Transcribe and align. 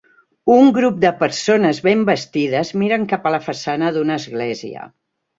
Un 0.53 0.69
grup 0.75 0.95
de 1.01 1.09
persones 1.17 1.81
ben 1.87 2.01
vestides 2.07 2.71
miren 2.83 3.05
cap 3.11 3.27
a 3.27 3.33
la 3.35 3.41
façana 3.49 3.91
d'una 3.99 4.17
església. 4.23 4.87